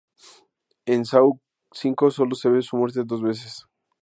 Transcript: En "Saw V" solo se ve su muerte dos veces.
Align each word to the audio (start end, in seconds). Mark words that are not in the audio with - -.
En 0.87 1.05
"Saw 1.05 1.39
V" 1.79 2.09
solo 2.09 2.33
se 2.33 2.49
ve 2.49 2.63
su 2.63 2.75
muerte 2.75 3.03
dos 3.05 3.21
veces. 3.21 3.67